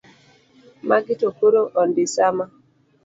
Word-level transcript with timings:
Magi 0.87 1.13
to 1.19 1.27
koro 1.37 1.61
ondisama. 1.81 2.45